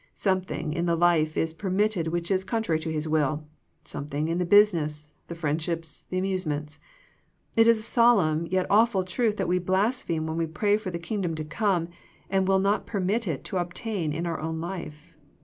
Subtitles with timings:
[0.15, 3.45] Something in the life is permitted which is con trary to His will;
[3.83, 6.79] something in the business, the friendships, the amusements.
[7.55, 10.97] It is a solemn, yet awful truth that we blaspheme when we pray for the
[10.97, 11.87] Kingdom to come
[12.31, 15.15] and will not permit it to obtain in our own life.